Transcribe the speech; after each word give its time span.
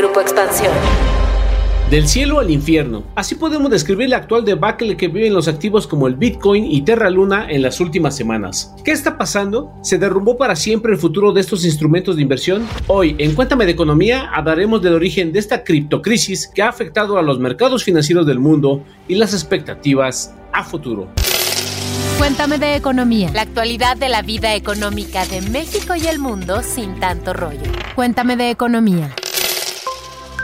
Grupo 0.00 0.22
Expansión. 0.22 0.72
Del 1.90 2.08
cielo 2.08 2.40
al 2.40 2.50
infierno. 2.50 3.02
Así 3.14 3.34
podemos 3.34 3.70
describir 3.70 4.08
la 4.08 4.16
actual 4.16 4.46
debacle 4.46 4.96
que 4.96 5.08
viven 5.08 5.34
los 5.34 5.46
activos 5.46 5.86
como 5.86 6.06
el 6.06 6.14
Bitcoin 6.14 6.64
y 6.64 6.80
Terra 6.80 7.10
Luna 7.10 7.50
en 7.50 7.60
las 7.60 7.80
últimas 7.80 8.16
semanas. 8.16 8.74
¿Qué 8.82 8.92
está 8.92 9.18
pasando? 9.18 9.74
¿Se 9.82 9.98
derrumbó 9.98 10.38
para 10.38 10.56
siempre 10.56 10.94
el 10.94 10.98
futuro 10.98 11.34
de 11.34 11.42
estos 11.42 11.66
instrumentos 11.66 12.16
de 12.16 12.22
inversión? 12.22 12.66
Hoy, 12.86 13.14
en 13.18 13.34
Cuéntame 13.34 13.66
de 13.66 13.72
Economía, 13.72 14.30
hablaremos 14.32 14.80
del 14.80 14.94
origen 14.94 15.32
de 15.32 15.38
esta 15.38 15.64
criptocrisis 15.64 16.46
que 16.46 16.62
ha 16.62 16.70
afectado 16.70 17.18
a 17.18 17.22
los 17.22 17.38
mercados 17.38 17.84
financieros 17.84 18.26
del 18.26 18.38
mundo 18.38 18.82
y 19.06 19.16
las 19.16 19.34
expectativas 19.34 20.34
a 20.50 20.64
futuro. 20.64 21.08
Cuéntame 22.16 22.56
de 22.56 22.74
economía. 22.74 23.30
La 23.34 23.42
actualidad 23.42 23.98
de 23.98 24.08
la 24.08 24.22
vida 24.22 24.54
económica 24.54 25.26
de 25.26 25.42
México 25.42 25.94
y 25.94 26.06
el 26.06 26.18
mundo 26.18 26.62
sin 26.62 26.98
tanto 27.00 27.34
rollo. 27.34 27.70
Cuéntame 27.94 28.36
de 28.36 28.48
economía. 28.48 29.14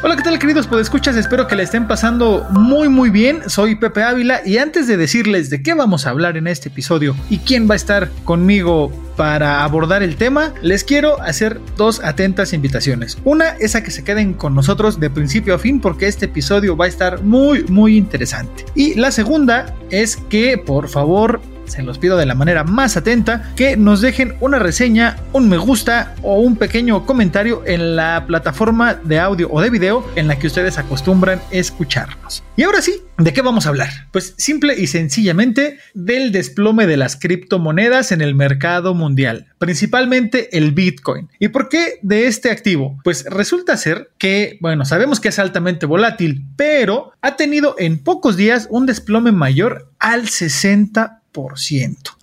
Hola, 0.03 0.15
¿qué 0.15 0.23
tal 0.23 0.39
queridos 0.39 0.67
podescuchas? 0.67 1.17
Espero 1.17 1.47
que 1.47 1.57
le 1.57 1.63
estén 1.63 1.89
pasando 1.89 2.47
muy 2.51 2.91
muy 2.91 3.09
bien. 3.09 3.49
Soy 3.49 3.77
Pepe 3.77 4.03
Ávila 4.03 4.43
y 4.45 4.59
antes 4.59 4.87
de 4.87 4.99
decirles 4.99 5.49
de 5.49 5.63
qué 5.63 5.73
vamos 5.73 6.07
a 6.07 6.11
hablar 6.11 6.37
en 6.37 6.47
este 6.47 6.69
episodio 6.69 7.17
y 7.31 7.39
quién 7.39 7.69
va 7.69 7.73
a 7.73 7.77
estar 7.77 8.11
conmigo 8.25 8.93
para 9.17 9.65
abordar 9.65 10.03
el 10.03 10.17
tema, 10.17 10.53
les 10.61 10.85
quiero 10.85 11.21
hacer 11.23 11.63
dos 11.79 12.05
atentas 12.05 12.53
invitaciones. 12.53 13.17
Una 13.25 13.57
es 13.59 13.75
a 13.75 13.83
que 13.83 13.91
se 13.91 14.05
queden 14.05 14.35
con 14.35 14.55
nosotros 14.55 15.01
de 15.01 15.09
principio 15.09 15.55
a 15.55 15.59
fin 15.59 15.81
porque 15.81 16.09
este 16.09 16.27
episodio 16.27 16.77
va 16.77 16.85
a 16.85 16.89
estar 16.89 17.23
muy 17.23 17.65
muy 17.65 17.97
interesante. 17.97 18.67
Y 18.75 18.95
la 18.97 19.11
segunda 19.11 19.75
es 19.91 20.19
que 20.29 20.59
por 20.59 20.89
favor 20.89 21.41
se 21.67 21.83
los 21.83 21.99
pido 21.99 22.17
de 22.17 22.27
la 22.27 22.35
manera 22.35 22.65
más 22.65 22.97
atenta 22.97 23.53
que 23.57 23.77
nos 23.77 24.01
dejen 24.01 24.35
una 24.41 24.59
reseña, 24.59 25.17
un 25.33 25.49
me 25.49 25.57
gusta 25.57 26.15
o 26.23 26.41
un 26.41 26.57
pequeño 26.57 27.07
comentario 27.07 27.63
en 27.67 27.97
la 27.97 28.25
plataforma 28.27 28.95
de 28.95 29.19
audio 29.19 29.49
o 29.51 29.61
de 29.61 29.71
video 29.71 30.07
en 30.17 30.29
la 30.29 30.39
que 30.39 30.47
ustedes 30.47 30.79
acostumbran 30.79 31.41
escucharnos. 31.51 32.43
Y 32.57 32.63
ahora 32.63 32.81
sí, 32.81 33.03
¿de 33.19 33.33
qué 33.33 33.43
vamos 33.43 33.67
a 33.67 33.69
hablar? 33.69 33.91
Pues 34.13 34.35
simple 34.39 34.75
y 34.79 34.87
sencillamente 34.87 35.79
del 35.95 36.33
desplome 36.33 36.87
de 36.87 36.97
las 36.97 37.17
criptomonedas 37.17 38.13
en 38.13 38.23
el 38.23 38.35
mercado 38.35 38.95
mundial, 38.95 39.47
principalmente 39.59 40.57
el 40.57 40.73
Bitcoin. 40.73 41.29
¿Y 41.39 41.49
por 41.49 41.69
qué 41.69 41.99
de 42.03 42.27
este 42.27 42.51
activo? 42.51 42.99
Pues 43.05 43.25
resulta 43.29 43.77
ser 43.77 44.11
que, 44.19 44.59
bueno, 44.61 44.85
sabemos 44.85 45.21
que 45.21 45.29
es 45.29 45.39
altamente 45.39 45.87
volátil, 45.87 46.47
pero 46.57 47.13
ha 47.21 47.37
tenido 47.37 47.75
en 47.79 47.99
pocos 47.99 48.37
días 48.37 48.69
un 48.71 48.87
desplome 48.87 49.33
mayor 49.33 49.91
al 49.99 50.25
60%. 50.25 51.19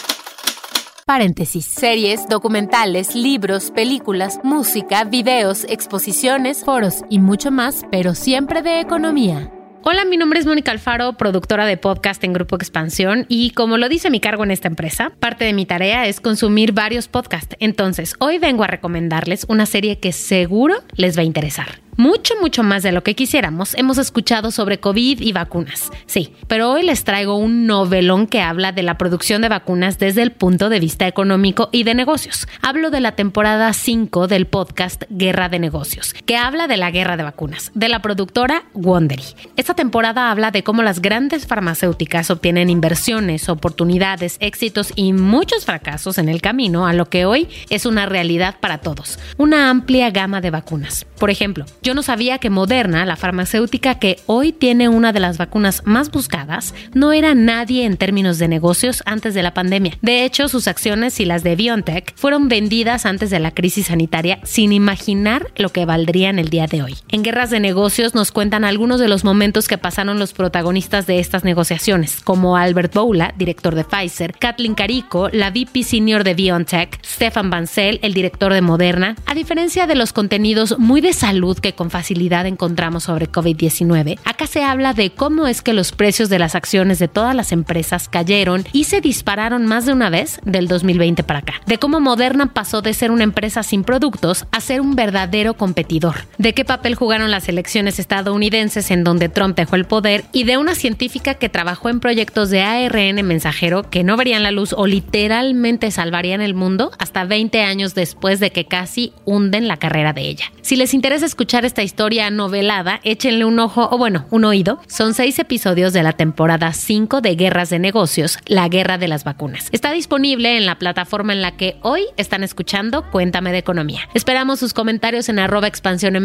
Paréntesis. 1.04 1.64
Series, 1.64 2.28
documentales, 2.28 3.16
libros, 3.16 3.72
películas, 3.72 4.38
música, 4.44 5.02
videos, 5.02 5.64
exposiciones, 5.68 6.64
foros 6.64 7.02
y 7.10 7.18
mucho 7.18 7.50
más, 7.50 7.84
pero 7.90 8.14
siempre 8.14 8.62
de 8.62 8.80
economía. 8.80 9.50
Hola, 9.88 10.04
mi 10.04 10.16
nombre 10.16 10.40
es 10.40 10.46
Mónica 10.46 10.72
Alfaro, 10.72 11.12
productora 11.12 11.64
de 11.64 11.76
podcast 11.76 12.24
en 12.24 12.32
Grupo 12.32 12.56
Expansión 12.56 13.24
y 13.28 13.50
como 13.50 13.78
lo 13.78 13.88
dice 13.88 14.10
mi 14.10 14.18
cargo 14.18 14.42
en 14.42 14.50
esta 14.50 14.66
empresa, 14.66 15.12
parte 15.20 15.44
de 15.44 15.52
mi 15.52 15.64
tarea 15.64 16.08
es 16.08 16.20
consumir 16.20 16.72
varios 16.72 17.06
podcasts. 17.06 17.54
Entonces, 17.60 18.16
hoy 18.18 18.38
vengo 18.38 18.64
a 18.64 18.66
recomendarles 18.66 19.46
una 19.48 19.64
serie 19.64 20.00
que 20.00 20.10
seguro 20.10 20.74
les 20.96 21.16
va 21.16 21.20
a 21.20 21.24
interesar 21.24 21.85
mucho, 21.96 22.34
mucho 22.40 22.62
más 22.62 22.82
de 22.82 22.92
lo 22.92 23.02
que 23.02 23.14
quisiéramos, 23.14 23.74
hemos 23.74 23.98
escuchado 23.98 24.50
sobre 24.50 24.80
COVID 24.80 25.20
y 25.20 25.32
vacunas. 25.32 25.90
Sí, 26.06 26.32
pero 26.46 26.70
hoy 26.70 26.82
les 26.82 27.04
traigo 27.04 27.36
un 27.36 27.66
novelón 27.66 28.26
que 28.26 28.40
habla 28.42 28.72
de 28.72 28.82
la 28.82 28.98
producción 28.98 29.42
de 29.42 29.48
vacunas 29.48 29.98
desde 29.98 30.22
el 30.22 30.32
punto 30.32 30.68
de 30.68 30.80
vista 30.80 31.06
económico 31.06 31.68
y 31.72 31.84
de 31.84 31.94
negocios. 31.94 32.46
Hablo 32.62 32.90
de 32.90 33.00
la 33.00 33.12
temporada 33.12 33.72
5 33.72 34.28
del 34.28 34.46
podcast 34.46 35.04
Guerra 35.08 35.48
de 35.48 35.58
Negocios, 35.58 36.14
que 36.26 36.36
habla 36.36 36.66
de 36.66 36.76
la 36.76 36.90
guerra 36.90 37.16
de 37.16 37.22
vacunas, 37.22 37.70
de 37.74 37.88
la 37.88 38.02
productora 38.02 38.64
Wondery. 38.74 39.24
Esta 39.56 39.74
temporada 39.74 40.30
habla 40.30 40.50
de 40.50 40.62
cómo 40.62 40.82
las 40.82 41.00
grandes 41.00 41.46
farmacéuticas 41.46 42.30
obtienen 42.30 42.70
inversiones, 42.70 43.48
oportunidades, 43.48 44.36
éxitos 44.40 44.92
y 44.96 45.12
muchos 45.12 45.64
fracasos 45.64 46.18
en 46.18 46.28
el 46.28 46.40
camino 46.40 46.86
a 46.86 46.92
lo 46.92 47.06
que 47.08 47.24
hoy 47.24 47.48
es 47.70 47.86
una 47.86 48.06
realidad 48.06 48.56
para 48.60 48.78
todos, 48.78 49.18
una 49.38 49.70
amplia 49.70 50.10
gama 50.10 50.40
de 50.40 50.50
vacunas. 50.50 51.06
Por 51.18 51.30
ejemplo, 51.30 51.64
Yo 51.86 51.94
no 51.94 52.02
sabía 52.02 52.38
que 52.38 52.50
Moderna, 52.50 53.06
la 53.06 53.14
farmacéutica 53.14 54.00
que 54.00 54.18
hoy 54.26 54.50
tiene 54.50 54.88
una 54.88 55.12
de 55.12 55.20
las 55.20 55.38
vacunas 55.38 55.82
más 55.84 56.10
buscadas, 56.10 56.74
no 56.94 57.12
era 57.12 57.36
nadie 57.36 57.84
en 57.84 57.96
términos 57.96 58.40
de 58.40 58.48
negocios 58.48 59.04
antes 59.06 59.34
de 59.34 59.44
la 59.44 59.54
pandemia. 59.54 59.96
De 60.02 60.24
hecho, 60.24 60.48
sus 60.48 60.66
acciones 60.66 61.20
y 61.20 61.24
las 61.24 61.44
de 61.44 61.54
BioNTech 61.54 62.12
fueron 62.16 62.48
vendidas 62.48 63.06
antes 63.06 63.30
de 63.30 63.38
la 63.38 63.52
crisis 63.52 63.86
sanitaria 63.86 64.40
sin 64.42 64.72
imaginar 64.72 65.46
lo 65.54 65.68
que 65.68 65.84
valdrían 65.84 66.40
el 66.40 66.48
día 66.48 66.66
de 66.66 66.82
hoy. 66.82 66.96
En 67.08 67.22
Guerras 67.22 67.50
de 67.50 67.60
Negocios 67.60 68.16
nos 68.16 68.32
cuentan 68.32 68.64
algunos 68.64 68.98
de 68.98 69.06
los 69.06 69.22
momentos 69.22 69.68
que 69.68 69.78
pasaron 69.78 70.18
los 70.18 70.32
protagonistas 70.32 71.06
de 71.06 71.20
estas 71.20 71.44
negociaciones, 71.44 72.20
como 72.24 72.56
Albert 72.56 72.94
Boula, 72.94 73.32
director 73.38 73.76
de 73.76 73.84
Pfizer, 73.84 74.32
Kathleen 74.32 74.74
Carico, 74.74 75.28
la 75.30 75.50
VP 75.50 75.84
senior 75.84 76.24
de 76.24 76.34
BioNTech, 76.34 76.98
Stefan 77.06 77.48
Bancel, 77.48 78.00
el 78.02 78.12
director 78.12 78.52
de 78.52 78.60
Moderna. 78.60 79.14
A 79.24 79.34
diferencia 79.34 79.86
de 79.86 79.94
los 79.94 80.12
contenidos 80.12 80.80
muy 80.80 81.00
de 81.00 81.12
salud 81.12 81.56
que 81.56 81.75
con 81.76 81.90
facilidad 81.90 82.46
encontramos 82.46 83.04
sobre 83.04 83.30
COVID-19, 83.30 84.18
acá 84.24 84.46
se 84.46 84.64
habla 84.64 84.94
de 84.94 85.10
cómo 85.10 85.46
es 85.46 85.62
que 85.62 85.72
los 85.72 85.92
precios 85.92 86.28
de 86.28 86.38
las 86.38 86.54
acciones 86.54 86.98
de 86.98 87.08
todas 87.08 87.34
las 87.34 87.52
empresas 87.52 88.08
cayeron 88.08 88.64
y 88.72 88.84
se 88.84 89.00
dispararon 89.00 89.66
más 89.66 89.86
de 89.86 89.92
una 89.92 90.10
vez 90.10 90.40
del 90.44 90.66
2020 90.66 91.22
para 91.22 91.40
acá, 91.40 91.54
de 91.66 91.78
cómo 91.78 92.00
Moderna 92.00 92.52
pasó 92.52 92.82
de 92.82 92.94
ser 92.94 93.10
una 93.10 93.24
empresa 93.24 93.62
sin 93.62 93.84
productos 93.84 94.46
a 94.50 94.60
ser 94.60 94.80
un 94.80 94.96
verdadero 94.96 95.54
competidor, 95.54 96.26
de 96.38 96.54
qué 96.54 96.64
papel 96.64 96.94
jugaron 96.94 97.30
las 97.30 97.48
elecciones 97.48 97.98
estadounidenses 97.98 98.90
en 98.90 99.04
donde 99.04 99.28
Trump 99.28 99.56
dejó 99.56 99.76
el 99.76 99.84
poder 99.84 100.24
y 100.32 100.44
de 100.44 100.56
una 100.56 100.74
científica 100.74 101.34
que 101.34 101.48
trabajó 101.48 101.90
en 101.90 102.00
proyectos 102.00 102.50
de 102.50 102.62
ARN 102.62 103.22
mensajero 103.26 103.90
que 103.90 104.02
no 104.02 104.16
verían 104.16 104.42
la 104.42 104.50
luz 104.50 104.72
o 104.72 104.86
literalmente 104.86 105.90
salvarían 105.90 106.40
el 106.40 106.54
mundo 106.54 106.90
hasta 106.98 107.24
20 107.24 107.62
años 107.62 107.94
después 107.94 108.40
de 108.40 108.50
que 108.50 108.66
casi 108.66 109.12
hunden 109.26 109.68
la 109.68 109.76
carrera 109.76 110.14
de 110.14 110.22
ella. 110.22 110.52
Si 110.62 110.76
les 110.76 110.94
interesa 110.94 111.26
escuchar 111.26 111.64
esta 111.66 111.82
historia 111.82 112.30
novelada, 112.30 113.00
échenle 113.04 113.44
un 113.44 113.58
ojo 113.58 113.88
o 113.90 113.98
bueno, 113.98 114.26
un 114.30 114.44
oído. 114.44 114.80
Son 114.86 115.14
seis 115.14 115.38
episodios 115.38 115.92
de 115.92 116.02
la 116.02 116.12
temporada 116.12 116.72
5 116.72 117.20
de 117.20 117.36
Guerras 117.36 117.70
de 117.70 117.78
Negocios, 117.78 118.38
la 118.46 118.68
guerra 118.68 118.98
de 118.98 119.08
las 119.08 119.24
vacunas. 119.24 119.68
Está 119.72 119.92
disponible 119.92 120.56
en 120.56 120.66
la 120.66 120.78
plataforma 120.78 121.32
en 121.32 121.42
la 121.42 121.56
que 121.56 121.76
hoy 121.82 122.02
están 122.16 122.42
escuchando 122.42 123.10
Cuéntame 123.10 123.52
de 123.52 123.58
Economía. 123.58 124.08
Esperamos 124.14 124.60
sus 124.60 124.72
comentarios 124.72 125.28
en 125.28 125.38
arroba 125.38 125.66
expansión 125.66 126.16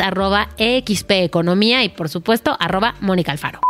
arroba 0.00 0.48
EXP 0.58 1.10
Economía 1.10 1.84
y 1.84 1.88
por 1.88 2.08
supuesto 2.08 2.56
arroba 2.58 2.94
Mónica 3.00 3.32
Alfaro. 3.32 3.60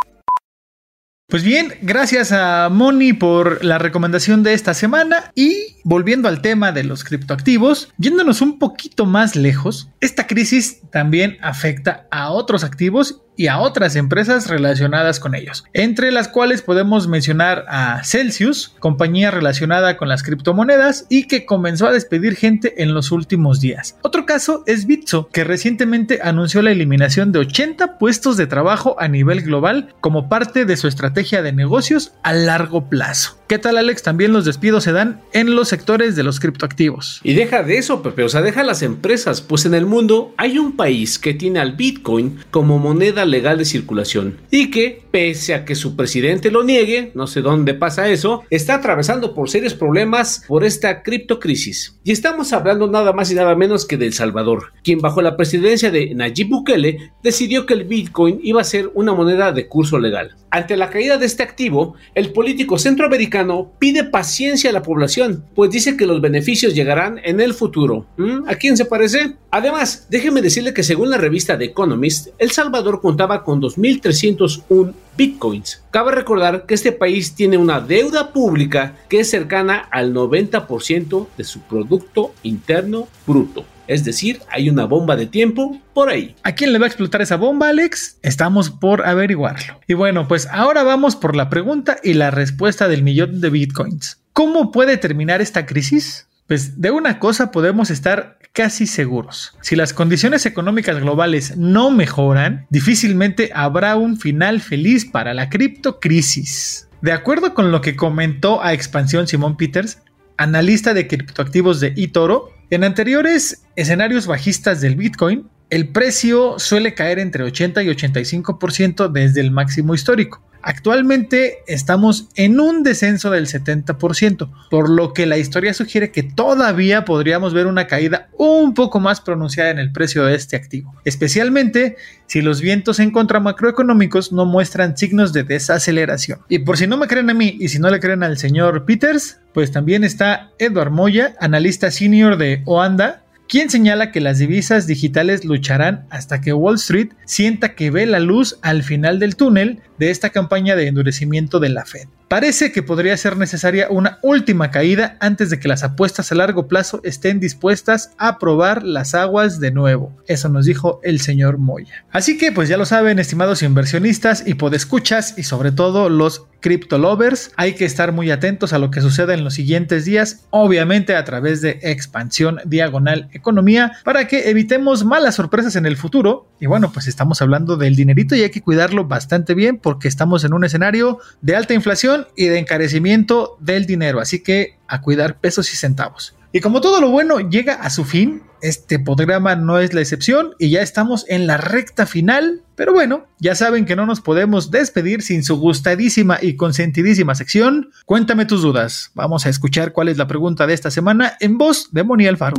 Pues 1.27 1.43
bien, 1.43 1.73
gracias 1.81 2.33
a 2.33 2.69
Moni 2.71 3.15
por 3.15 3.65
la 3.65 3.79
recomendación 3.79 4.43
de 4.43 4.53
esta 4.53 4.75
semana. 4.75 5.33
Y 5.35 5.55
volviendo 5.83 6.29
al 6.29 6.43
tema 6.43 6.71
de 6.71 6.85
los 6.85 7.03
criptoactivos, 7.03 7.89
yéndonos 7.97 8.43
un 8.43 8.59
poquito 8.59 9.07
más 9.07 9.35
lejos, 9.35 9.89
esta 10.01 10.27
crisis 10.27 10.83
también 10.93 11.39
afecta 11.41 12.07
a 12.11 12.31
otros 12.31 12.63
activos 12.63 13.23
y 13.37 13.49
a 13.49 13.59
otras 13.59 13.97
empresas 13.97 14.49
relacionadas 14.49 15.21
con 15.21 15.35
ellos, 15.35 15.65
entre 15.73 16.13
las 16.13 16.29
cuales 16.29 16.63
podemos 16.63 17.09
mencionar 17.09 17.65
a 17.69 18.03
Celsius, 18.05 18.75
compañía 18.79 19.31
relacionada 19.31 19.97
con 19.97 20.09
las 20.09 20.23
criptomonedas 20.23 21.07
y 21.09 21.27
que 21.27 21.47
comenzó 21.47 21.87
a 21.87 21.93
despedir 21.93 22.37
gente 22.37 22.83
en 22.83 22.95
los 22.95 23.11
últimos 23.11 23.61
días. 23.61 23.97
Otro 24.03 24.27
caso 24.27 24.63
es 24.67 24.87
Bitso, 24.87 25.29
que 25.29 25.45
recientemente 25.45 26.21
anunció 26.23 26.63
la 26.63 26.71
eliminación 26.71 27.33
de 27.33 27.41
80 27.41 27.99
puestos 27.99 28.37
de 28.37 28.47
trabajo 28.47 28.97
a 28.99 29.09
nivel 29.09 29.43
global 29.43 29.95
como 30.01 30.29
parte 30.29 30.65
de 30.65 30.77
su 30.77 30.89
estrategia 30.89 31.43
de 31.43 31.53
negocios 31.53 32.13
a 32.23 32.33
largo 32.33 32.89
plazo. 32.89 33.39
¿Qué 33.47 33.59
tal 33.59 33.77
Alex? 33.77 34.03
También 34.03 34.33
los 34.33 34.47
despidos 34.47 34.85
se 34.85 34.93
dan 34.93 35.21
en 35.35 35.55
los 35.55 35.69
sectores 35.69 36.17
de 36.17 36.23
los 36.23 36.41
criptoactivos. 36.41 37.21
Y 37.23 37.35
deja 37.35 37.63
de 37.63 37.77
eso, 37.77 38.03
Pepe, 38.03 38.23
o 38.23 38.29
sea, 38.31 38.41
deja 38.41 38.63
las 38.65 38.81
empresas, 38.81 39.43
pues 39.43 39.67
en 39.67 39.75
el 39.75 39.85
mundo 39.85 40.33
hay 40.39 40.57
un 40.57 40.77
país 40.77 41.19
que 41.19 41.35
tiene 41.35 41.61
al 41.61 41.77
Bitcoin 41.77 42.39
como 42.51 42.79
moneda 42.79 43.27
legal 43.27 43.59
de 43.59 43.67
circulación 43.67 44.39
y 44.51 44.71
que, 44.71 45.03
pese 45.11 45.53
a 45.53 45.67
que 45.67 45.75
su 45.75 45.95
presidente 45.95 46.51
lo 46.51 46.65
niegue, 46.65 47.13
no 47.15 47.27
sé 47.27 47.43
dónde 47.43 47.75
pasa 47.75 48.09
eso, 48.09 48.45
está 48.49 48.77
atravesando 48.77 49.35
por 49.35 49.51
serios 49.51 49.75
problemas 49.75 50.43
por 50.49 50.65
esta 50.65 51.03
criptocrisis. 51.03 51.94
Y 52.07 52.13
estamos 52.13 52.53
hablando 52.53 52.87
nada 52.87 53.15
más 53.15 53.33
y 53.33 53.35
nada 53.35 53.55
menos 53.55 53.87
que 53.87 53.97
de 53.97 54.05
El 54.05 54.13
Salvador, 54.13 54.75
quien 54.83 54.99
bajo 54.99 55.23
la 55.23 55.39
presidencia 55.39 55.91
de 55.91 56.15
Nayib 56.15 56.51
Bukele 56.51 57.13
decidió 57.23 57.65
que 57.65 57.73
el 57.73 57.85
Bitcoin 57.85 58.41
iba 58.43 58.61
a 58.61 58.65
ser 58.65 58.91
una 58.93 59.15
moneda 59.15 59.53
de 59.53 59.69
curso 59.69 59.99
legal. 59.99 60.37
Ante 60.51 60.77
la 60.77 60.91
caída 60.91 61.17
de 61.17 61.25
este 61.25 61.43
activo, 61.43 61.95
el 62.15 62.31
político 62.33 62.79
centroamericano 62.79 63.73
pide 63.79 64.05
paciencia 64.05 64.69
a 64.69 64.75
la 64.75 64.83
población, 64.83 65.47
pues 65.55 65.71
dice 65.71 65.97
que 65.97 66.05
los 66.05 66.21
beneficios 66.21 66.75
llegarán 66.75 67.23
en 67.25 67.41
el 67.41 67.55
futuro. 67.55 68.05
¿Mm? 68.19 68.49
¿A 68.49 68.55
quién 68.57 68.77
se 68.77 68.85
parece? 68.85 69.37
Además, 69.51 70.07
déjeme 70.11 70.43
decirle 70.43 70.75
que 70.75 70.83
según 70.83 71.09
la 71.09 71.17
revista 71.17 71.57
The 71.57 71.65
Economist, 71.65 72.29
El 72.37 72.51
Salvador 72.51 73.01
contaba 73.01 73.43
con 73.43 73.63
2.301 73.63 74.93
bitcoins. 75.17 75.83
Cabe 75.91 76.13
recordar 76.13 76.67
que 76.67 76.75
este 76.75 76.93
país 76.93 77.35
tiene 77.35 77.57
una 77.57 77.81
deuda 77.81 78.33
pública 78.33 78.95
que 79.09 79.21
es 79.21 79.31
cercana 79.31 79.89
al 79.91 80.15
90% 80.15 81.29
de 81.37 81.45
su 81.45 81.61
Producto 81.61 82.35
Interno 82.43 83.09
Bruto. 83.27 83.65
Es 83.87 84.05
decir, 84.05 84.41
hay 84.51 84.71
una 84.71 84.87
bomba 84.87 85.15
de 85.15 85.27
tiempo 85.27 85.79
por 85.93 86.09
ahí. 86.09 86.35
¿A 86.43 86.53
quién 86.53 86.73
le 86.73 86.79
va 86.79 86.87
a 86.87 86.89
explotar 86.89 87.21
esa 87.21 87.37
bomba, 87.37 87.69
Alex? 87.69 88.19
Estamos 88.23 88.71
por 88.71 89.07
averiguarlo. 89.07 89.81
Y 89.87 89.95
bueno, 89.95 90.27
pues 90.27 90.49
ahora 90.51 90.83
vamos 90.83 91.17
por 91.17 91.37
la 91.37 91.51
pregunta 91.51 91.99
y 92.03 92.15
la 92.15 92.31
respuesta 92.31 92.89
del 92.89 93.03
millón 93.03 93.41
de 93.41 93.51
bitcoins. 93.51 94.21
¿Cómo 94.33 94.73
puede 94.73 94.97
terminar 94.97 95.43
esta 95.43 95.67
crisis? 95.67 96.27
Pues 96.47 96.81
de 96.81 96.91
una 96.91 97.19
cosa 97.19 97.51
podemos 97.51 97.91
estar 97.91 98.39
casi 98.53 98.87
seguros. 98.87 99.57
Si 99.63 99.77
las 99.77 99.93
condiciones 99.93 100.47
económicas 100.47 101.01
globales 101.01 101.57
no 101.57 101.91
mejoran, 101.91 102.67
difícilmente 102.71 103.51
habrá 103.55 103.97
un 103.97 104.19
final 104.19 104.61
feliz 104.61 105.07
para 105.07 105.35
la 105.35 105.49
criptocrisis. 105.49 106.89
De 107.01 107.13
acuerdo 107.13 107.55
con 107.55 107.73
lo 107.73 107.81
que 107.81 107.97
comentó 107.97 108.63
a 108.63 108.73
Expansión 108.73 109.27
Simón 109.27 109.57
Peters, 109.57 109.99
analista 110.37 110.95
de 110.95 111.07
criptoactivos 111.07 111.81
de 111.81 111.95
eToro, 111.97 112.51
en 112.71 112.85
anteriores 112.85 113.65
escenarios 113.77 114.27
bajistas 114.27 114.81
del 114.81 114.97
Bitcoin, 114.97 115.49
el 115.75 115.89
precio 115.89 116.61
suele 116.61 116.95
caer 116.95 117.19
entre 117.19 117.43
80 117.43 117.83
y 117.83 117.89
85% 117.89 119.11
desde 119.11 119.41
el 119.41 119.51
máximo 119.51 119.93
histórico. 119.93 120.41
Actualmente 120.63 121.65
estamos 121.67 122.29
en 122.37 122.61
un 122.61 122.85
descenso 122.85 123.33
del 123.33 123.49
70%, 123.49 124.51
por 124.71 124.89
lo 124.89 125.13
que 125.13 125.27
la 125.27 125.37
historia 125.37 125.75
sugiere 125.75 126.13
que 126.13 126.23
todavía 126.23 127.05
podríamos 127.05 127.55
ver 127.55 127.67
una 127.67 127.89
caída 127.89 128.29
un 128.39 128.73
poco 128.73 129.01
más 129.01 129.21
pronunciada 129.21 129.71
en 129.71 129.81
el 129.81 129.91
precio 129.91 130.25
de 130.25 130.37
este 130.37 130.55
activo, 130.55 130.95
especialmente 131.05 131.97
si 132.29 132.41
los 132.41 132.61
vientos 132.61 133.01
en 133.01 133.11
contra 133.11 133.41
macroeconómicos 133.41 134.31
no 134.33 134.47
muestran 134.47 134.97
signos 134.97 135.33
de 135.33 135.43
desaceleración. 135.43 136.39
Y 136.49 136.61
por 136.61 136.79
si 136.79 136.87
no 136.87 136.97
me 136.99 137.09
creen 137.09 137.31
a 137.31 137.35
mí 137.35 137.57
y 137.59 137.69
si 137.69 137.81
no 137.81 137.91
le 137.91 137.99
creen 137.99 138.23
al 138.23 138.39
señor 138.39 138.85
Peters, 138.85 139.41
pues 139.53 139.73
también 139.73 140.05
está 140.05 140.53
Edward 140.61 140.93
Moya, 140.93 141.35
analista 141.41 141.91
senior 141.91 142.39
de 142.39 142.63
Oanda, 142.65 143.24
quien 143.49 143.71
señala 143.71 144.11
que 144.11 144.21
las 144.21 144.39
divisas 144.39 144.87
digitales 144.87 145.45
lucharán 145.45 146.07
hasta 146.11 146.41
que 146.41 146.53
Wall 146.53 146.77
Street 146.77 147.13
sienta 147.25 147.75
que 147.75 147.91
ve 147.91 148.07
la 148.07 148.21
luz 148.21 148.59
al 148.63 148.83
final 148.83 149.19
del 149.19 149.37
túnel 149.37 149.81
de 149.99 150.11
esta 150.11 150.31
campaña 150.31 150.77
de 150.77 150.89
endurecimiento 150.89 151.61
de 151.61 151.69
la 151.69 151.85
Fed. 151.85 152.09
Parece 152.29 152.73
que 152.73 152.83
podría 152.83 153.17
ser 153.17 153.37
necesaria 153.37 153.89
una 153.91 154.19
última 154.23 154.71
caída 154.71 155.17
antes 155.21 155.51
de 155.51 155.61
que 155.61 155.69
las 155.69 155.85
apuestas 155.85 156.33
a 156.33 156.35
largo 156.35 156.67
plazo 156.67 157.01
estén 157.05 157.39
dispuestas 157.39 158.11
a 158.19 158.39
probar 158.39 158.83
las 158.83 159.15
aguas 159.15 159.61
de 159.61 159.71
nuevo. 159.71 160.13
Eso 160.27 160.49
nos 160.49 160.65
dijo 160.65 161.01
el 161.05 161.21
señor 161.21 161.59
Moya. 161.59 162.05
Así 162.11 162.37
que 162.39 162.51
pues 162.51 162.69
ya 162.69 162.77
lo 162.77 162.87
saben, 162.87 163.19
estimados 163.19 163.63
inversionistas 163.63 164.43
y 164.47 164.55
podescuchas 164.55 165.39
y 165.39 165.45
sobre 165.45 165.71
todo 165.71 166.09
los 166.09 166.47
crypto 166.65 166.97
lovers, 166.97 167.53
hay 167.57 167.75
que 167.75 167.85
estar 167.85 168.13
muy 168.13 168.31
atentos 168.31 168.73
a 168.73 168.79
lo 168.79 168.91
que 168.91 169.03
suceda 169.03 169.35
en 169.35 169.45
los 169.45 169.53
siguientes 169.53 170.07
días, 170.07 170.47
obviamente 170.49 171.15
a 171.15 171.23
través 171.23 171.61
de 171.61 171.79
expansión 171.83 172.59
diagonal 172.65 173.29
economía 173.35 173.93
para 174.03 174.27
que 174.29 174.49
evitemos 174.49 175.05
malas 175.05 175.35
sorpresas 175.35 175.77
en 175.77 175.85
el 175.85 175.99
futuro. 175.99 176.49
Y 176.59 176.65
bueno, 176.65 176.91
pues 176.91 177.07
estamos 177.07 177.43
hablando 177.43 177.77
del 177.77 177.97
dinerito 177.97 178.35
y 178.35 178.45
hay 178.45 178.51
que 178.51 178.63
cuidarlo 178.63 179.05
bastante 179.05 179.53
bien 179.53 179.77
porque 179.77 180.09
estamos 180.09 180.43
en 180.45 180.55
un 180.55 180.65
escenario 180.65 181.19
de 181.43 181.55
alta 181.55 181.75
inflación 181.75 182.29
y 182.35 182.47
de 182.47 182.61
encarecimiento 182.61 183.59
del 183.61 183.85
dinero, 183.85 184.19
así 184.19 184.43
que 184.43 184.79
a 184.89 185.03
cuidar 185.03 185.41
pesos 185.41 185.71
y 185.71 185.77
centavos. 185.77 186.35
Y 186.55 186.61
como 186.61 186.81
todo 186.81 187.01
lo 187.01 187.11
bueno 187.11 187.41
llega 187.41 187.75
a 187.75 187.91
su 187.91 188.05
fin, 188.05 188.41
este 188.63 189.01
programa 189.01 189.57
no 189.57 189.81
es 189.81 189.93
la 189.93 190.01
excepción 190.01 190.55
y 190.61 190.71
ya 190.71 190.83
estamos 190.83 191.27
en 191.29 191.49
la 191.49 191.57
recta 191.57 192.07
final. 192.07 192.63
Pero 192.77 192.93
bueno, 192.93 193.27
ya 193.41 193.57
saben 193.57 193.87
que 193.87 193.97
no 193.97 194.07
nos 194.07 194.21
podemos 194.21 194.71
despedir 194.71 195.23
sin 195.23 195.43
su 195.43 195.59
gustadísima 195.59 196.39
y 196.41 196.55
consentidísima 196.55 197.35
sección. 197.35 197.91
Cuéntame 198.07 198.47
tus 198.47 198.63
dudas. 198.63 199.11
Vamos 199.15 199.47
a 199.47 199.49
escuchar 199.49 199.93
cuál 199.93 200.09
es 200.09 200.17
la 200.17 200.29
pregunta 200.29 200.69
de 200.69 200.75
esta 200.75 200.93
semana 200.93 201.37
en 201.41 201.59
voz 201.59 201.89
de 201.91 202.05
Moni 202.05 202.29
Alfaro. 202.29 202.55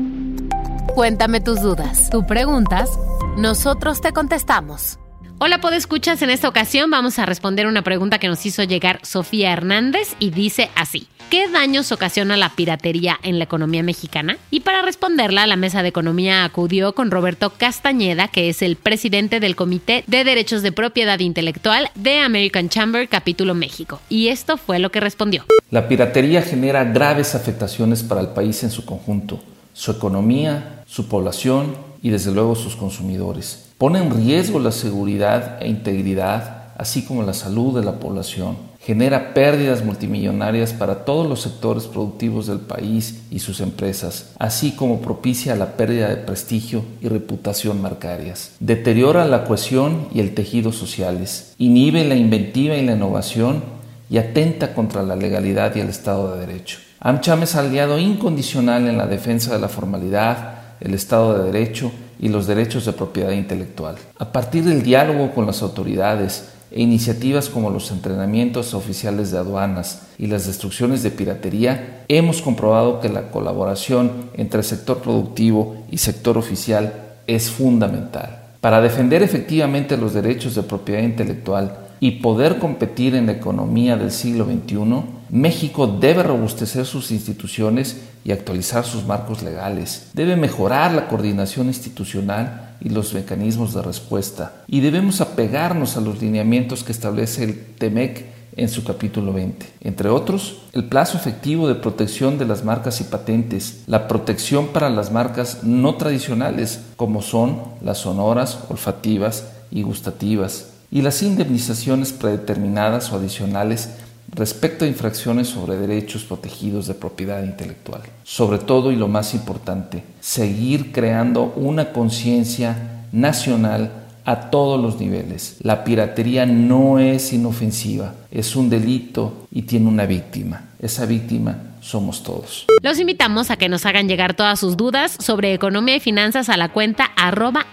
Cuéntame 0.93 1.39
tus 1.39 1.61
dudas. 1.61 2.09
Tú 2.09 2.27
preguntas, 2.27 2.89
nosotros 3.37 4.01
te 4.01 4.11
contestamos. 4.11 4.99
Hola, 5.38 5.60
escuchas. 5.75 6.22
En 6.22 6.30
esta 6.30 6.48
ocasión 6.48 6.89
vamos 6.89 7.20
a 7.20 7.25
responder 7.25 7.68
una 7.68 7.82
pregunta 7.82 8.20
que 8.20 8.30
nos 8.30 8.46
hizo 8.46 8.63
llegar 8.63 9.00
Sofía 9.04 9.51
Hernández 9.51 10.15
y 10.18 10.30
dice 10.30 10.70
así. 10.75 11.08
¿Qué 11.30 11.50
daños 11.50 11.92
ocasiona 11.92 12.38
la 12.38 12.50
piratería 12.56 13.20
en 13.22 13.38
la 13.38 13.44
economía 13.44 13.84
mexicana? 13.84 14.38
Y 14.50 14.62
para 14.62 14.82
responderla, 14.82 15.46
la 15.46 15.58
mesa 15.58 15.84
de 15.84 15.89
economía 15.89 16.46
acudió 16.46 16.96
con 16.96 17.12
Roberto 17.12 17.50
Castañeda, 17.50 18.30
que 18.30 18.48
es 18.48 18.62
el 18.62 18.77
presidente 18.77 19.42
del 19.42 19.58
Comité 19.58 20.06
de 20.08 20.24
Derechos 20.24 20.62
de 20.62 20.72
Propiedad 20.72 21.20
Intelectual 21.20 21.89
de 21.96 22.20
American 22.20 22.70
Chamber 22.70 23.10
Capítulo 23.10 23.56
México. 23.56 24.00
Y 24.08 24.30
esto 24.30 24.56
fue 24.56 24.80
lo 24.80 24.92
que 24.92 25.01
respondió. 25.01 25.44
La 25.70 25.89
piratería 25.89 26.44
genera 26.44 26.86
graves 26.86 27.36
afectaciones 27.36 28.04
para 28.04 28.22
el 28.22 28.30
país 28.30 28.63
en 28.63 28.72
su 28.72 28.86
conjunto, 28.86 29.44
su 29.74 29.92
economía, 29.92 30.84
su 30.88 31.10
población 31.10 31.75
y 32.05 32.12
desde 32.12 32.31
luego 32.31 32.53
sus 32.53 32.75
consumidores. 32.75 33.65
Pone 33.79 33.97
en 33.97 34.12
riesgo 34.12 34.59
la 34.59 34.71
seguridad 34.71 35.57
e 35.59 35.67
integridad, 35.67 36.65
así 36.77 37.01
como 37.01 37.24
la 37.24 37.33
salud 37.33 37.75
de 37.75 37.83
la 37.83 38.00
población 38.00 38.57
genera 38.79 39.33
pérdidas 39.33 39.83
multimillonarias 39.83 40.71
para 40.71 41.03
todos 41.03 41.27
los 41.27 41.41
sectores 41.41 41.85
productivos 41.85 42.45
del 42.45 42.59
país 42.59 43.24
y 43.31 43.39
sus 43.39 43.59
empresas, 43.59 44.33
así 44.38 44.74
como 44.74 45.01
propicia 45.01 45.55
la 45.55 45.77
pérdida 45.77 46.09
de 46.09 46.17
prestigio 46.17 46.85
y 47.01 47.07
reputación 47.07 47.81
marcarias. 47.81 48.51
Deteriora 48.59 49.25
la 49.25 49.43
cohesión 49.43 50.07
y 50.13 50.19
el 50.19 50.35
tejido 50.35 50.71
sociales, 50.71 51.55
inhibe 51.57 52.05
la 52.05 52.15
inventiva 52.15 52.75
y 52.75 52.85
la 52.85 52.93
innovación 52.93 53.63
y 54.12 54.19
atenta 54.19 54.75
contra 54.75 55.01
la 55.01 55.15
legalidad 55.15 55.75
y 55.75 55.79
el 55.79 55.89
Estado 55.89 56.35
de 56.35 56.45
Derecho. 56.45 56.77
AmCham 57.00 57.41
es 57.41 57.55
aliado 57.55 57.97
incondicional 57.97 58.88
en 58.88 58.97
la 58.97 59.07
defensa 59.07 59.53
de 59.53 59.59
la 59.59 59.69
formalidad, 59.69 60.54
el 60.82 60.94
Estado 60.94 61.38
de 61.38 61.51
Derecho 61.51 61.91
y 62.20 62.29
los 62.29 62.48
derechos 62.48 62.86
de 62.86 62.94
propiedad 62.94 63.32
intelectual. 63.32 63.96
A 64.17 64.32
partir 64.32 64.63
del 64.63 64.84
diálogo 64.84 65.32
con 65.34 65.46
las 65.46 65.62
autoridades, 65.62 66.50
e 66.72 66.82
iniciativas 66.82 67.48
como 67.48 67.70
los 67.70 67.91
entrenamientos 67.91 68.74
oficiales 68.74 69.32
de 69.32 69.38
aduanas 69.38 70.08
y 70.17 70.27
las 70.27 70.46
destrucciones 70.46 71.03
de 71.03 71.12
piratería, 71.12 72.03
hemos 72.10 72.41
comprobado 72.41 73.00
que 73.00 73.08
la 73.08 73.32
colaboración 73.32 74.12
entre 74.34 74.60
el 74.60 74.65
sector 74.65 74.98
productivo 74.98 75.77
y 75.89 76.00
sector 76.00 76.38
oficial 76.38 76.94
es 77.27 77.50
fundamental. 77.50 78.41
Para 78.62 78.82
defender 78.82 79.24
efectivamente 79.24 79.96
los 79.96 80.13
derechos 80.13 80.55
de 80.55 80.63
propiedad 80.63 81.03
intelectual 81.03 81.77
y 82.00 82.20
poder 82.20 82.60
competir 82.60 83.15
en 83.15 83.27
la 83.27 83.34
economía 83.34 83.96
del 83.96 84.12
siglo 84.12 84.46
XXI, 84.46 85.03
México 85.29 85.88
debe 85.88 86.24
robustecer 86.24 86.86
sus 86.86 87.12
instituciones 87.12 87.98
y 88.24 88.32
actualizar 88.32 88.86
sus 88.86 89.05
marcos 89.05 89.44
legales. 89.44 90.10
Debe 90.13 90.36
mejorar 90.36 90.94
la 90.94 91.08
coordinación 91.08 91.67
institucional 91.67 92.75
y 92.82 92.89
los 92.89 93.13
mecanismos 93.13 93.74
de 93.74 93.82
respuesta. 93.82 94.63
Y 94.67 94.82
debemos 94.82 95.22
apegarnos 95.22 95.98
a 95.98 96.01
los 96.01 96.22
lineamientos 96.22 96.84
que 96.84 96.91
establece 96.91 97.44
el 97.44 97.65
TEMEC 97.77 98.25
en 98.58 98.70
su 98.70 98.84
capítulo 98.84 99.34
20. 99.34 99.65
Entre 99.82 100.10
otros, 100.10 100.62
el 100.74 100.86
plazo 100.86 101.17
efectivo 101.17 101.67
de 101.67 101.75
protección 101.75 102.38
de 102.38 102.46
las 102.46 102.63
marcas 102.63 103.01
y 103.01 103.05
patentes, 103.05 103.84
la 103.88 104.08
protección 104.08 104.67
para 104.67 104.89
las 104.89 105.12
marcas 105.12 105.63
no 105.63 105.96
tradicionales, 105.96 106.82
como 106.96 107.22
son 107.22 107.62
las 107.84 108.00
sonoras, 108.00 108.60
olfativas 108.70 109.48
y 109.72 109.82
gustativas, 109.84 110.70
y 110.91 111.01
las 111.01 111.22
indemnizaciones 111.24 112.13
predeterminadas 112.13 113.12
o 113.12 113.17
adicionales 113.17 113.89
respecto 114.34 114.86
a 114.86 114.88
infracciones 114.88 115.48
sobre 115.48 115.77
derechos 115.77 116.24
protegidos 116.24 116.88
de 116.88 116.94
propiedad 116.94 117.44
intelectual. 117.44 118.01
Sobre 118.24 118.58
todo 118.60 118.91
y 118.91 118.96
lo 118.96 119.08
más 119.08 119.34
importante, 119.34 120.03
seguir 120.20 120.91
creando 120.91 121.53
una 121.55 121.91
conciencia 121.91 123.05
nacional 123.12 123.91
a 124.25 124.50
todos 124.50 124.82
los 124.82 125.00
niveles. 125.00 125.58
La 125.62 125.84
piratería 125.84 126.46
no 126.46 127.00
es 127.00 127.32
inofensiva, 127.32 128.15
es 128.32 128.55
un 128.55 128.70
delito 128.70 129.48
y 129.51 129.63
tiene 129.63 129.88
una 129.88 130.05
víctima. 130.05 130.70
Esa 130.79 131.05
víctima 131.05 131.75
somos 131.86 132.24
todos. 132.24 132.65
Los 132.82 133.00
invitamos 133.00 133.51
a 133.51 133.58
que 133.58 133.70
nos 133.70 133.86
hagan 133.86 134.10
llegar 134.10 134.34
todas 134.34 134.60
sus 134.60 134.75
dudas 134.75 135.15
sobre 135.20 135.54
economía 135.54 135.98
y 135.98 136.00
finanzas 136.00 136.50
a 136.50 136.58
la 136.58 136.70
cuenta 136.70 137.12
arroba 137.15 137.68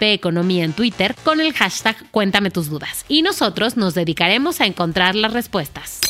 Economía 0.00 0.64
en 0.64 0.72
Twitter 0.72 1.16
con 1.24 1.40
el 1.40 1.52
hashtag 1.52 1.96
Cuéntame 2.10 2.50
tus 2.50 2.70
dudas. 2.70 3.04
Y 3.08 3.22
nosotros 3.22 3.76
nos 3.76 3.94
dedicaremos 3.94 4.60
a 4.60 4.66
encontrar 4.66 5.14
las 5.14 5.32
respuestas. 5.32 6.00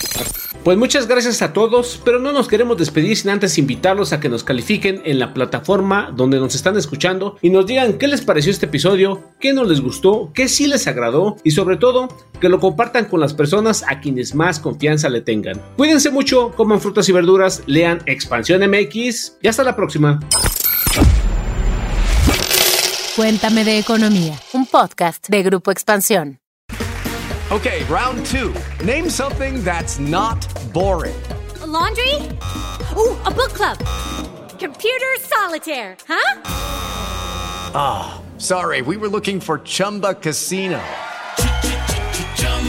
Pues 0.65 0.77
muchas 0.77 1.07
gracias 1.07 1.41
a 1.41 1.53
todos, 1.53 2.01
pero 2.05 2.19
no 2.19 2.33
nos 2.33 2.49
queremos 2.49 2.77
despedir 2.77 3.17
sin 3.17 3.31
antes 3.31 3.57
invitarlos 3.59 4.13
a 4.13 4.21
que 4.21 4.29
nos 4.29 4.45
califiquen 4.45 5.01
en 5.05 5.19
la 5.19 5.33
plataforma 5.33 6.13
donde 6.15 6.39
nos 6.39 6.55
están 6.55 6.77
escuchando 6.77 7.39
y 7.41 7.51
nos 7.51 7.65
digan 7.65 7.95
qué 7.95 8.07
les 8.07 8.21
pareció 8.21 8.51
este 8.51 8.67
episodio, 8.67 9.31
qué 9.41 9.53
no 9.53 9.65
les 9.65 9.81
gustó, 9.81 10.31
qué 10.35 10.49
sí 10.49 10.67
les 10.67 10.87
agradó 10.87 11.37
y 11.45 11.53
sobre 11.53 11.77
todo 11.77 12.09
que 12.41 12.49
lo 12.49 12.61
compartan 12.61 13.07
con 13.07 13.21
las 13.21 13.35
personas 13.35 13.85
a 13.89 14.01
quienes 14.01 14.35
más 14.35 14.61
confianza 14.61 15.09
le 15.09 15.23
tengan. 15.23 15.61
Cuídense 15.77 16.11
mucho, 16.11 16.53
coman 16.57 16.81
frutas 16.81 17.09
y 17.09 17.13
verduras, 17.13 17.38
lean 17.67 18.03
Expansión 18.07 18.61
MX 18.69 19.39
y 19.43 19.49
hasta 19.49 19.65
la 19.65 19.75
próxima. 19.75 20.21
Cuéntame 23.17 23.65
de 23.65 23.79
economía, 23.79 24.35
un 24.53 24.67
podcast 24.67 25.29
de 25.29 25.43
Grupo 25.43 25.73
Expansión. 25.73 26.39
Okay, 27.51 27.83
round 27.85 28.25
two. 28.27 28.55
Name 28.85 29.09
something 29.09 29.65
that's 29.65 29.99
not 29.99 30.47
boring. 30.73 31.17
A 31.63 31.67
laundry? 31.67 32.15
Ooh, 32.95 33.17
a 33.25 33.31
book 33.31 33.55
club. 33.55 33.79
Computer 34.59 35.17
solitaire, 35.21 35.97
huh? 36.07 36.43
Ah, 37.75 38.21
oh, 38.21 38.39
sorry, 38.39 38.83
we 38.83 38.97
were 38.97 39.09
looking 39.09 39.41
for 39.41 39.61
Chumba 39.65 40.15
Casino. 40.15 40.81